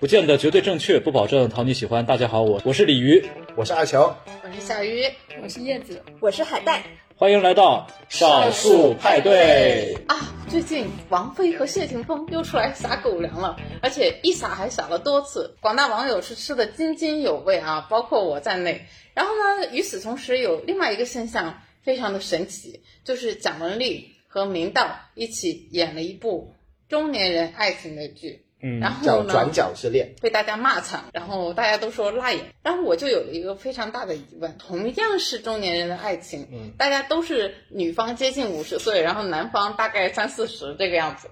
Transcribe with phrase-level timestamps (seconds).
[0.00, 2.06] 不见得绝对正确，不保证讨你喜欢。
[2.06, 3.26] 大家好，我我是鲤鱼，
[3.56, 5.04] 我是阿乔，我是小鱼，
[5.42, 6.84] 我是叶子，我是海带。
[7.16, 10.32] 欢迎来到少数派对啊！
[10.48, 18.86] 最近王菲和谢霆锋又出来撒狗粮了，而且一撒还撒了多次，广大网友是吃的津津有味啊，包括我在内。
[19.14, 26.54] 然后呢，与此同时有另外一个现象非常的神奇，就是蒋雯丽和明道一起演了一部
[26.88, 28.44] 中年人爱情的剧。
[28.60, 41.30] 嗯，然后叫转角之恋，被大家骂惨，然后大家都说辣眼，然后我就有了一个非常大的疑问：同样是中年人的爱情，嗯，大家都是女方接近五十岁，然后男方大概三四十这个样子，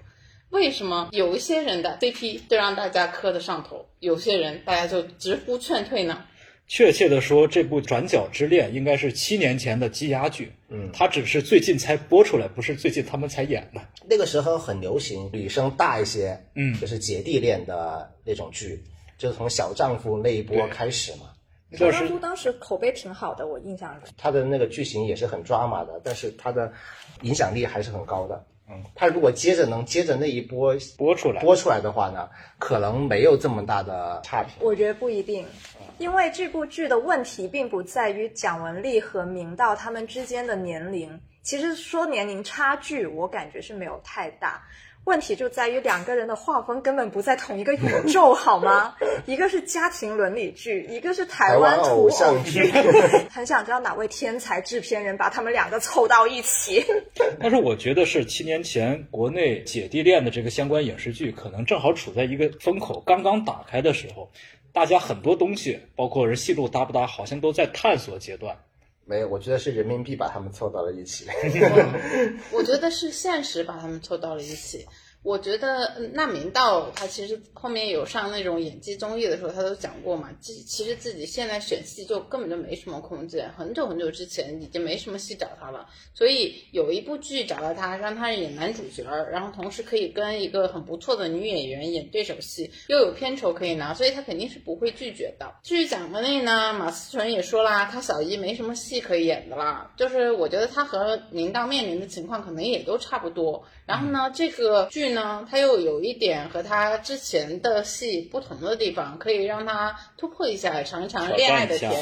[0.49, 6.23] 为什么有一些人的 CP 就让大家磕得上头，有些人大家就直呼劝退呢？
[6.67, 13.81] 确切的说，这部《转角之恋》应该是七年前的积压剧，嗯，它只是最近才播出来，不是最近他们才演的。
[14.05, 18.83] 那个时候很流行女生大一些，嗯，就是姐弟恋的那种剧，
[19.17, 21.29] 就是从小丈夫那一波开始嘛。
[21.73, 24.01] 小丈夫当时口碑挺好的，我印象里。
[24.17, 26.71] 他的那个剧情也是很抓马的，但是他的
[27.21, 28.45] 影响力还是很高的。
[28.69, 32.29] 嗯，他如果接着能接着那一波播出来播出来的话呢，
[32.59, 34.53] 可能没有这么大的差评。
[34.59, 35.45] 我觉得不一定。
[35.99, 44.61] 因为这部剧的问题并不在于蒋雯丽和明道他们之间的年龄，其实说年龄差距，我感觉是没有太大。
[45.07, 48.93] 问题就在于两个人的画风根本不在同一个宇宙，好吗？
[49.25, 52.69] 一个是家庭伦理剧，一个是台湾土偶像剧。
[53.31, 56.83] 很想知道哪位天才制片人把他们两个凑到一起。
[57.39, 64.29] 但是我觉得是七年前国内姐弟恋的这个相关影视剧，可能正好处在一个风口刚刚打开的时候。
[64.73, 68.57] 大家很多东西，包括人戏路搭不搭，好像都在探索阶段。
[69.07, 71.25] 没有，我觉得是人民币把他们凑到了一起。
[72.51, 74.85] 我觉得是现实把他们凑到了一起。
[75.27, 80.29] 我觉得那明道他其实后面有上那种演技综艺的时候，他都讲过嘛。
[80.39, 85.85] 其其实自己现在选戏就根本就没什么空间，很久很久之前已经没什么戏找他了。
[86.13, 95.55] 所以有一部剧找到他，让他演男主角，然后同时可以跟一个很不错的女演员演对手戏，又有片酬可以拿，所以他肯定是不会拒绝的。
[95.61, 99.91] 至于蒋雯丽呢，马思纯也说啦，他小姨没什么戏可以演的啦。
[99.97, 103.65] 就是我觉得他和明道面临的情况可能也都差不多。
[103.87, 111.89] 然后呢，这个剧呢，它又有一点和他之前的戏不同的地方，可以让他突破一下，尝一尝恋爱的甜，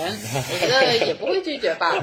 [0.52, 1.94] 我觉得也不会拒绝吧。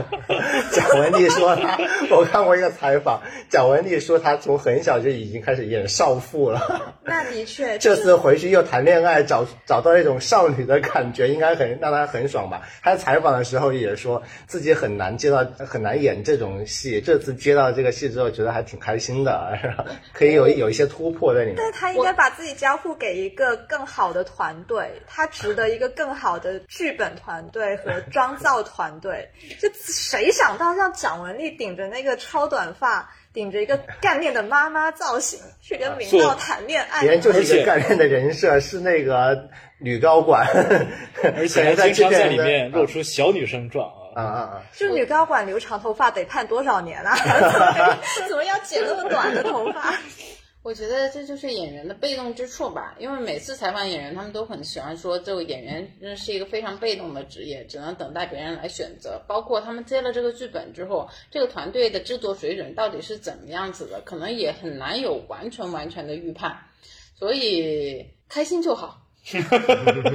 [0.70, 1.76] 蒋雯丽说他，
[2.10, 6.94] 我看过一个采访，蒋雯丽说她从很小就已经开始演少妇了。
[7.02, 12.62] 那的确， 这次回去又谈恋爱，找找到一种少女的感觉，应该很让她很爽吧？
[12.84, 19.71] 她采访的时候也说自己很难接到，很难演这种戏，这次接到这个戏之后，觉得还挺开心的。
[20.12, 29.28] 可以有有一些突破在里面，但他应该把自己交付给一个更好的团队，他值得一个更好的剧本团队和妆造团队。
[29.60, 37.00] 就谁想到让蒋雯丽顶着那个超短发，顶着一个干练的妈妈造型去跟明道谈恋爱？
[37.00, 40.46] 别人就是一个干练的人设，是那个女高管，
[41.36, 43.88] 而且 还经常在里面露出小女生状。
[43.88, 44.62] 啊啊啊啊！
[44.74, 47.16] 就女高管留长头发得判多少年啊？
[48.28, 49.94] 怎么要剪那么短的头发？
[50.62, 52.94] 我觉得这就是演员的被动之处吧。
[52.96, 59.20] 因为每次采访演员，他们都很喜欢说，这个演员是一个非常被动的职业，只能等待别人来选择。
[59.26, 66.56] 包括他们接了这个剧本之后，这个团队的制作水准到底是怎么样子的，可能也很难有完全完全的预判。
[67.18, 69.00] 所以开心就好。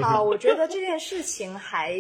[0.02, 1.94] 啊，我觉得这件事情还。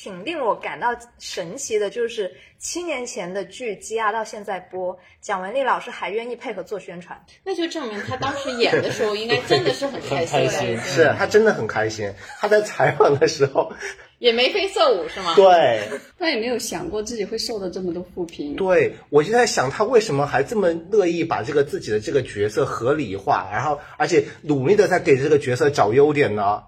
[0.00, 10.78] 挺令我感到神奇的，就是七年前的剧积压到现在播，蒋雯丽老师还愿意配合做宣传， 那就证明她当时演的时候应该真的是很开心。
[10.78, 13.72] 是她真的很开心，她在采访的时候
[14.20, 15.34] 也眉飞色舞，是吗？
[15.34, 15.82] 对，
[16.16, 18.54] 她也没有想过自己会受到这么多负评。
[18.54, 26.62] 对，我就在想，她为什么还这么乐意把这个自己的这个角色合理化，然后而且努力的在给这个角色找优点呢？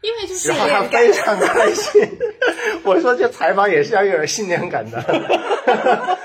[0.00, 2.00] 因为就是，然后他非常开心。
[2.84, 4.98] 我说这采访也是要有点信念感的。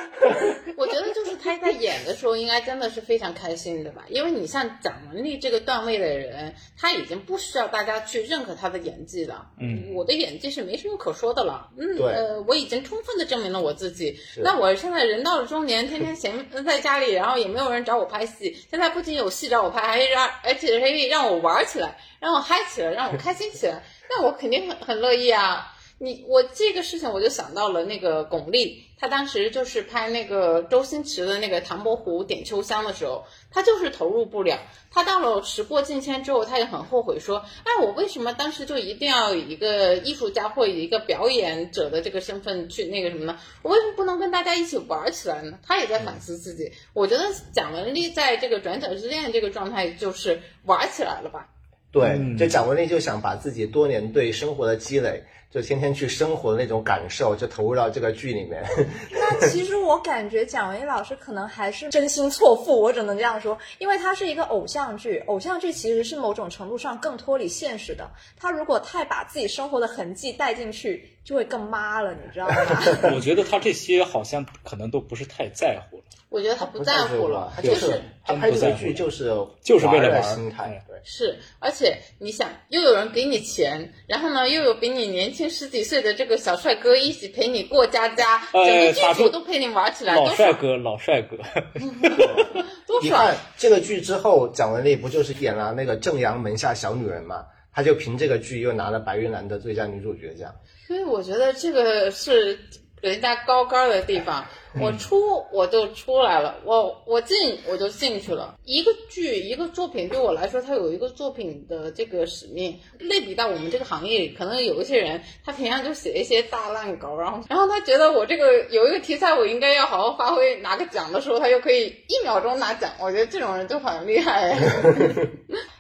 [0.76, 4.04] 我觉得就是他在演的时候，应该真的是非常开心的吧？
[4.10, 9.48] 因为你像蒋雯丽这个段位的人，他已经不需要大家去认可他的演技了。
[9.62, 11.70] 嗯，我的演技是没什么可说的了。
[11.78, 14.20] 嗯，呃，我已经充分的证明了我自己。
[14.38, 18.58] 那我现在人到了中年，天天闲在家里，然后也没有人找我拍戏。
[18.70, 23.84] 现在不仅有戏找我拍，还让而且可以让我玩起来，让我嗨起来，让我开心起来。
[24.10, 25.73] 那我肯定很很乐意啊。
[26.04, 34.60] 你我这个事情我就想到了那个巩俐，她当时就是拍那个周星驰的那个《唐伯虎点秋香》的时候，她就是投入不了。
[34.92, 43.40] 她到了时过境迁之后，她也很后悔，说：“哎，我为什么当时就一定要以一个艺术家或以一个表演者的这个身份去那个什么呢？
[43.62, 46.70] 我为什么不能跟大家一起玩起来呢？”她也在反思自己。
[46.92, 47.24] 我觉得
[47.54, 51.48] 蒋雯丽在这个转角之恋这个状态就是玩起来了吧。
[51.94, 55.24] 对，嗯就蒋雯丽就想把自己多年对生活的积累，
[55.54, 58.64] 就天天去生活的那种感受，就投入到这个剧里面。
[59.14, 68.10] 那其实我感觉蒋雯丽老师可能还是真心错付，我只能这样说，因为它是一个偶像剧，偶像剧其实是某种程度上更脱离现实的。
[68.36, 72.56] 他如果太把自己生活的痕迹带进去，就会更妈了，你知道吗？
[73.16, 76.04] 我觉得他这些好像可能都不是太在乎了。
[76.30, 80.84] 我觉得他不在乎了，就他就是他真拍这个剧就是就是为了心态哎。
[80.88, 91.38] 对，是，而且你想，又有人给你钱，然后呢，又有比你年轻十几岁的这个小帅哥一起陪你过家家，整哎个剧组都陪你玩起来，老帅哥，老帅哥，
[92.88, 93.36] 多爽你看！
[93.58, 97.46] 这个剧之后，蒋雯丽不就是演了那个正阳门下小女人嘛？
[97.74, 100.54] 她就凭这个剧又拿了白玉兰的最佳女主角奖。
[100.88, 102.60] 所以我觉得这个是
[103.02, 104.46] 人家高杆的地方。
[104.80, 108.56] 我出我就出来了，我我进我就进去了。
[108.66, 112.80] 一个剧一个作品对我来说，它有一个作品的这个使命。
[113.00, 122.92] 类比到我们这个行业里，可能有一些人他平常就写一些大烂稿，然后然后他觉得我这个有一个题材，我应该要好好发挥，拿个奖的时候，他又可以一秒钟拿奖。
[123.00, 124.58] 我觉得这种人就很厉害。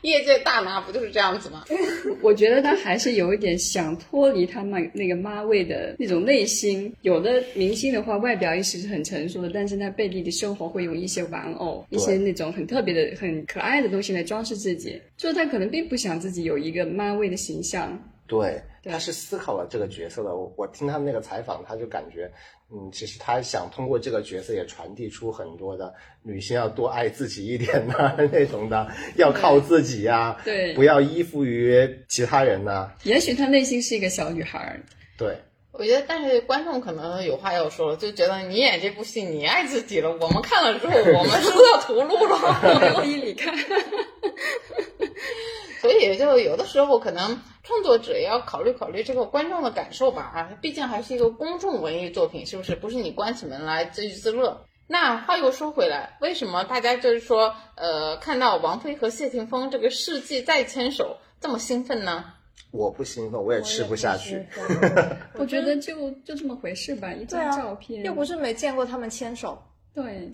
[0.01, 1.63] 业界大拿不就是这样子吗？
[2.22, 6.94] 我觉得他还是有一点想脱离他那那个妈味的那种内心。
[7.01, 15.01] 有的明星的话，外表意识是很成熟的，但是他背地里生活会用一些玩偶、一些那种很特别的、很可爱的东西来装饰自己。
[15.18, 17.97] 就是他可能并不想自己有一个妈味的形象。
[18.25, 20.35] 对，他是思考了这个角色的。
[20.35, 22.31] 我我听他们那个采访，他就感觉，
[22.71, 25.94] 嗯，其实他想通过这个角色也传递出很多的
[26.24, 31.77] 女性要多爱自己一点呐、 那种的，要靠自己呀、对不要依附于
[32.07, 34.81] 其他人呐、也许他内心是一个小女孩儿，
[35.18, 35.38] 对，
[35.74, 42.94] 我觉得，但是观众可能有话要说了，就觉得你演这部戏你爱自己了，我们看了之后，我们收到屠戮了。
[42.96, 43.52] 可以离开。
[45.81, 50.22] 所以，就有的时候可能创作者也要考虑考虑这个观众的感受吧。
[50.22, 52.76] 啊，毕竟还是一个公众文艺作品，是不是？
[52.76, 54.66] 不是你关起门来自娱自乐。
[54.86, 62.26] 那话又说回来，为什么大家就是说，呃，看到王菲和谢霆锋这个世纪再牵手这么兴奋呢？
[62.74, 64.44] 我不兴奋，我也吃不下去。
[65.36, 69.62] 我 觉得就就这么回事吧，一张照片，又不是没见过他们牵手，
[69.94, 70.30] 对。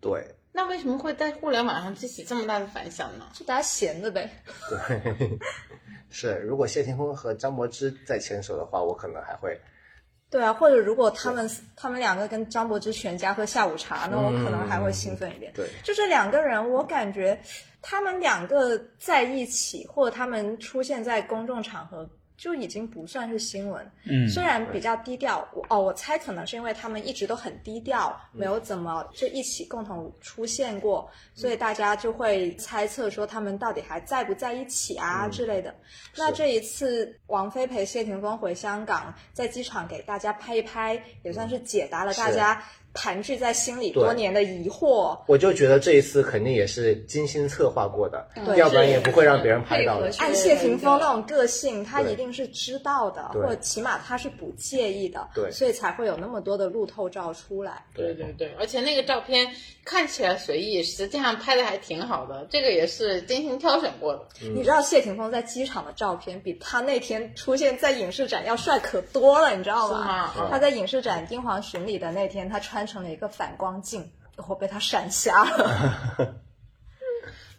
[0.00, 3.26] 对那为什么会在互联网上激起这么大的反响呢？
[3.32, 4.28] 就大家闲的呗。
[4.68, 5.38] 对，
[6.10, 6.34] 是。
[6.46, 9.58] 如果谢霆锋和张柏芝再牵手的话，我可能还会。
[10.30, 15.52] 对啊，或者如果他们他们两个跟张柏芝全家喝下午茶，那我可能还会兴奋一点。
[15.54, 17.40] 对，就这两个人，我感觉
[17.80, 23.84] 他们两个在一起，或者他们出现在公众场合，就已经不算是新闻。
[24.04, 35.74] 嗯虽然比较低调，我哦，我猜可能是因为他们一直都很低调，没有怎么就一起共同出现过，所以大家就会猜测说他们到底还在不在一起啊之类的。
[36.16, 42.62] 那这一次王菲陪谢霆锋回香港，在机场给大家拍一拍，也算是解答了大家
[42.94, 45.18] 盘踞在心里多年的疑惑。
[45.26, 48.56] 我就觉得这一次肯定也是精心策划过的，对。
[48.56, 55.50] 要不然也不会让别人拍到按谢霆锋那种个性，他一定是知道的，或者起码他是不介意的，对。
[55.50, 57.84] 所以才会有那么多的路透照出来。
[57.94, 58.14] 对。
[58.14, 59.50] 对对，而且那个照片
[59.84, 64.26] 看起来随意，实际上拍的还挺好的，这个也是精心挑选过的。
[64.42, 64.54] 嗯。
[64.54, 70.32] 你知道谢霆锋在机场的照片比他那天出现在影视展要帅可多了，你知道吗？
[70.48, 74.12] 他在影视展英皇巡礼的那天，他穿成了一个反光镜，
[74.48, 76.40] 我被他闪瞎了。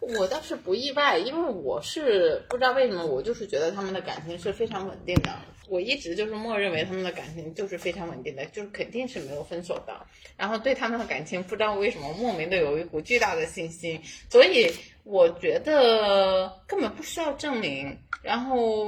[0.00, 5.30] 我倒是不意外，因为我是不知道为什么，我就是觉得他们的感情是非常稳定的。
[5.68, 10.06] 我一直就是默认为他们的感情就是非常稳定的，就是肯定是没有分手的。
[10.36, 17.98] 然后对他们的感情，不知道为什么莫名的有一股巨大的信心，所以我觉得根本不需要证明。
[18.22, 18.86] 然后，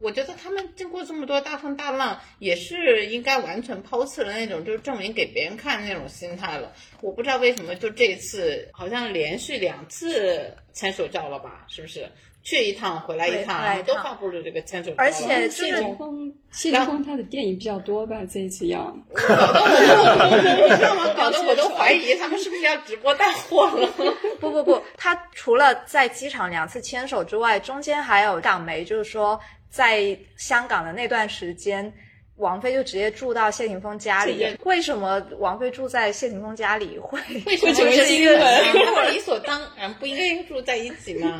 [0.00, 6.72] 我觉得他们经过这么多大风大浪，也是应该完全抛弃了那种就是证明给别人看那种心态了。
[7.02, 11.64] 我不知道为什么就这一次好像连续两次牵手照了吧？
[11.68, 12.08] 是不是？
[12.42, 14.96] 去一趟回来一趟，一趟都发布了这个牵手照。
[14.96, 18.22] 而且谢霆锋，谢霆锋他的电影比较多吧？
[18.32, 19.60] 这一次要搞得
[20.62, 21.12] 我，你知道吗？
[21.14, 23.86] 搞得我都怀疑他们是不是要直播带货了。
[24.40, 29.38] 不不不，他除了在机场两次牵手之外，中间还有港媒就是说。
[29.70, 31.92] 在香港的那段时间，
[32.36, 34.44] 王菲就直接住到谢霆锋家里。
[34.64, 37.18] 为什么王菲住在谢霆锋家里会？
[37.46, 41.38] 为什么什么是新闻他们理所当然不应该住在一起吗？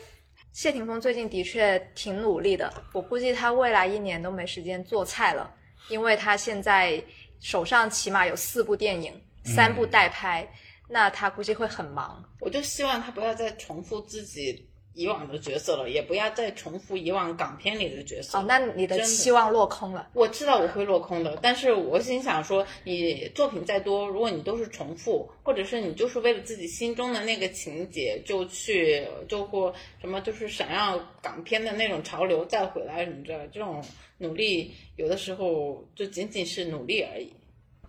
[0.52, 5.50] 谢霆锋最近的确挺努力的，我估计他未来一年都没时间做菜了，
[5.88, 7.02] 因为他现在
[7.40, 10.46] 手上起码有四部电影，三部待拍，
[10.90, 12.22] 那他估计会很忙。
[12.38, 18.38] 我就希望他不要再重复自己以往的角色了，也不要再重复以往港片里的角色。
[18.38, 20.10] 哦，那你的真的期望落空了。
[20.12, 33.82] 我知道我会落空的，但是我心想说，你作品再多，如果你都是重复，或者是你就是为了自己心中的那个情节就去，就或什么就是想要港片的那种潮流再回来什么的，这种
[34.18, 37.32] 努力有的时候就仅仅是努力而已。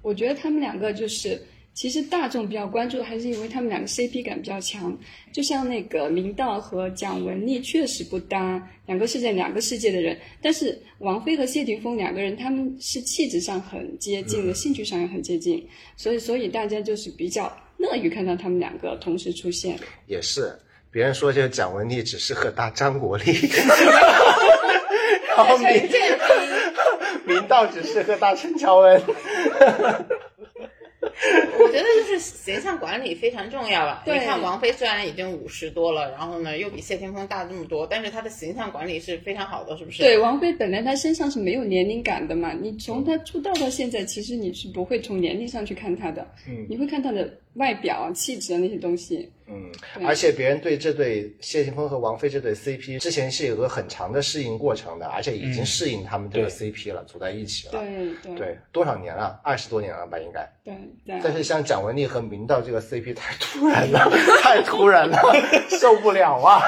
[0.01, 1.41] 我觉得他们两个就是，
[1.73, 4.95] 其实大众比较关注的，还是因为他们两个 CP 感比较强。
[5.31, 10.15] 就像那个明道和蒋雯丽确实不搭，两个是在两个世界的人。
[10.41, 19.75] 但是王菲和谢霆锋两个人，他们是气质上很接近的，兴趣上也很接近，所以所以大家就是比较乐于看到他们两个同时出现。
[20.05, 20.55] 也是，
[20.91, 23.23] 别人说这个蒋雯丽只适合搭张国立，
[25.35, 25.67] 然后明
[27.25, 29.01] 明道只适合搭陈乔恩。
[31.73, 34.03] 我觉得就是形象管理非常重要了。
[34.05, 40.03] 你看王菲虽然已经五十多了，然后呢又比谢霆锋大这么多，但是她的形象管理是非常好的，是不是？
[40.03, 49.29] 对，王菲本来她身上是没有年龄感的嘛，你从她出道到现在，其实你是不会从年龄上去看她的，嗯你会看她的外表啊、气质啊那些东西。
[49.53, 57.73] 嗯，而且别人对这对谢霆锋和王菲这对 CP 之前是有个很长的适应过程的，而且已经适应他们这个 CP 了，组在一起了。
[57.73, 59.39] 对对对，多少年了？
[59.43, 60.49] 二十多年了吧，应该。
[60.63, 60.73] 对
[61.05, 61.19] 对。
[61.23, 64.09] 但是像蒋雯丽和明道这个 CP 太突然了，
[64.41, 65.19] 太突然了，
[65.79, 66.61] 受不了啊！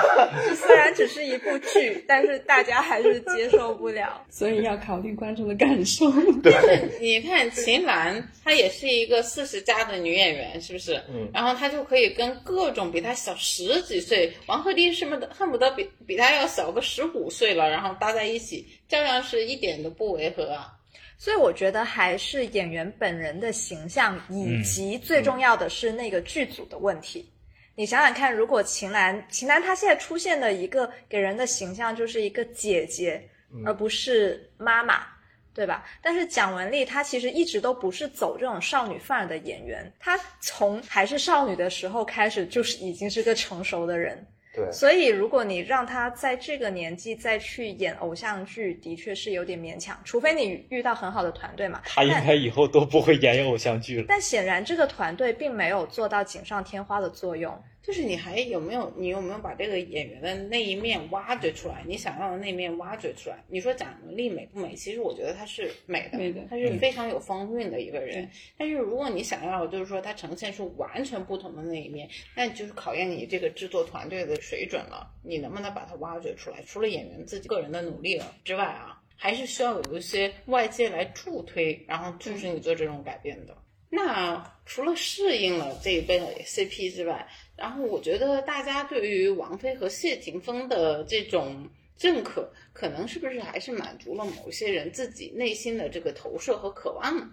[0.55, 4.21] 虽然只是一部剧，但是大家还是接受不了。
[4.29, 6.11] 所以要考虑观众的感受。
[6.43, 6.53] 对
[6.99, 10.95] 你看秦岚，她也是一个四十加的女演员，是不是？
[11.09, 20.71] 嗯然后她就可以跟各种比他小十几岁，王鹤棣是不是恨不得比比他要小个十五岁了，然后搭在一起，照样是一点都不违和啊。
[21.17, 27.31] 所以我觉得还是演员本人的形象，以及最重要的是那个剧组的问题。
[27.73, 33.29] 你想想看，如果秦岚，秦岚她现在出现的一个给人的形象就是一个姐姐，
[33.65, 35.07] 而不是妈妈，
[35.55, 35.85] 对吧？
[36.01, 44.27] 但是蒋雯丽她其实一直都不是走这种少女范儿的演员，她从还是少女的时候开始就是已经是个成熟的人。
[44.53, 49.99] 对，所以，如果你让她在这个年纪再去演偶像剧，的确是有点勉强。
[50.05, 51.81] 除非你遇到很好的团队嘛。
[51.83, 54.05] 她应该以后都不会 演偶像剧了。
[54.07, 57.53] 但显然这个团队并没有做到锦上添花的作用。
[57.85, 61.83] 就是你还有没有你有没有把这个演员的那一面挖掘出来？
[61.85, 63.37] 你想要的那一面挖掘出来？
[63.47, 64.73] 你说蒋雯丽美不美？
[64.73, 68.27] 其实我觉得她是美的，美的她是非常有风韵的一个人。
[68.57, 75.11] 但是如果你想要就是说她呈现出完全不同的那一面，那就是考验你这个制作团队的水准了。
[75.21, 76.63] 你能不能把它挖掘出来？
[76.63, 83.55] 除了演员自己个人的努力了之外啊，还是需要有一些外界来助推，然后促使你做这种改变的。
[83.89, 97.29] 那除了适应了这一对 CP 之外，然后我觉得大家对于王菲和谢霆锋的这种认可，可能是不是还是满足了某些人自己内心的这个投射和渴望呢？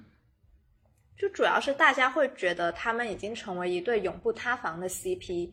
[1.18, 5.50] 就主要是大家会觉得他们已经成为一对永不塌房的 CP，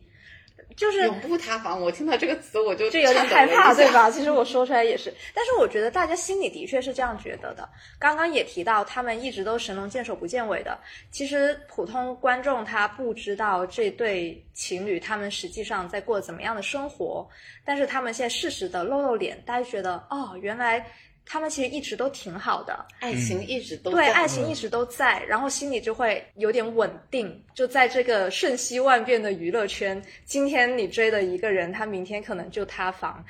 [0.76, 3.90] 就是永不塌房，我听到这个词我就就有点害怕，对？
[3.92, 4.10] 吧？
[4.10, 7.68] 其实我说出来也是，但是我觉得大家心里的确是这样觉得的。
[7.98, 10.78] 刚刚也提到，他们一直都神龙见首不见尾的。
[11.10, 17.28] 其实普通观众他不知道这对情侣他们实际上在过怎么样的生活，
[17.64, 20.86] 但是他们现在适时的露露脸，大家觉得哦，原来
[21.26, 22.84] 他们其实一直都挺好的。
[22.98, 33.24] 爱情一直都对，爱情一直都在，然后心里就会有点稳定，就在这个瞬息万变的娱乐圈，今天你追的一个人，他明天可能就塌房。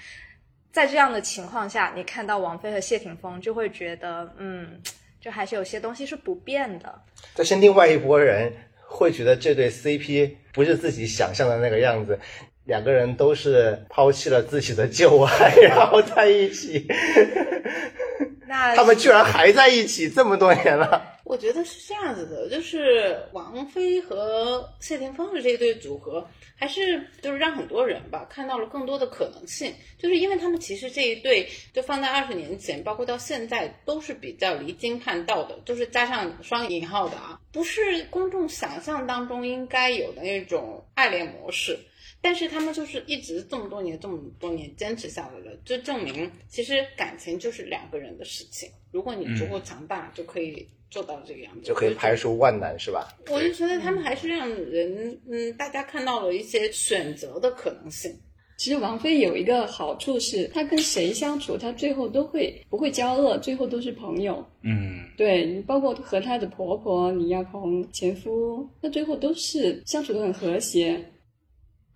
[0.72, 4.80] 在这样的情况下，你看到王菲和谢霆锋，就会觉得，嗯，
[5.20, 7.02] 就还是有些东西是不变的。
[7.34, 8.52] 但是另外一拨人
[8.86, 12.18] 会觉得这对 CP 不是自己想象的那个样子，
[12.66, 16.86] 两个人都是抛弃了自己的旧爱，然后在一起，
[18.46, 21.18] 那他们居然还在一起这么多年了。
[21.24, 41.78] 我觉得是这样子的，就是王菲和谢霆锋的这对组合，还是就是让很多人吧看到了更多的可能性，就是因为他们其实这一对就放在二十年前，包括到现在都是比较离经叛道的，就是加上双引号的啊，不是公众想象当中应该有的那种爱恋模式。
[42.22, 48.68] 但是他们就是一直这么多年这么多年坚持下来了，就证明其实感情就是两个人的事情。
[48.92, 53.08] 如果你足够强大，就可以做到这个样子，就可以排除万难，是吧？
[53.30, 58.14] 我就觉得他们还是让人嗯，大家看到了一些选择的可能性。
[58.58, 64.44] 其实王菲有一个好处是，她跟谁相处，她最后都会不会交恶，最后都是朋友。
[64.62, 71.02] 嗯，对，包括和她的婆婆李亚鹏前夫，那最后都是相处的很和谐。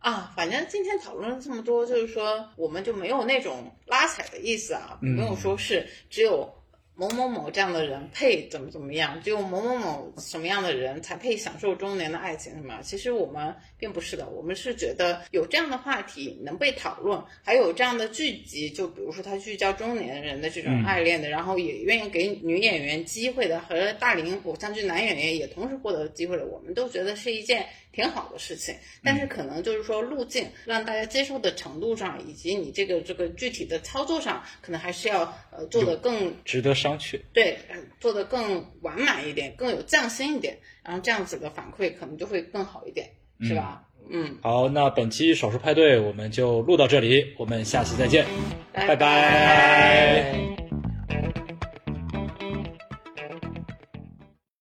[0.04, 6.54] 啊，反正今天讨论了这么多，就是说我们就没有那种拉踩的意思啊，没有说是只有。
[6.96, 9.20] 某某某这样的人配怎么怎么样？
[9.22, 12.52] 只有某某某什么样的人才配享受中年的爱情？
[12.54, 12.80] 什么？
[12.82, 27.66] 其实我们并不是的，我们是觉得有这样的话题能被讨论，还有这样的剧集，就比如说他聚焦中年人的这种爱恋的，然后也愿意给女演员机会的，和大龄偶像剧男演员也同时获得机会的，我们都觉得是一件。
[27.94, 28.74] 挺好的事情，
[29.04, 35.20] 但是可能就是说路径让大家接受的程度上，以及你这个这个具体的操作上，可能还是要
[35.52, 37.20] 呃做的更值得商榷。
[37.32, 37.58] 对，
[37.98, 43.10] 做的更完满一点，更有匠心一点，然后这样子的反馈可能就会更好一点，
[43.40, 43.82] 是吧？
[44.10, 44.38] 嗯。
[44.42, 48.26] 好，那本期少数派对我们就录到这里，我们下期再见，
[48.72, 50.54] 拜拜。